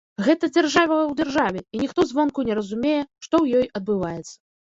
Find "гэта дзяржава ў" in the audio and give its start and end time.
0.25-1.11